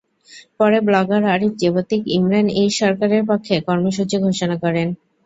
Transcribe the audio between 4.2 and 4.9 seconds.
ঘোষণা করেন।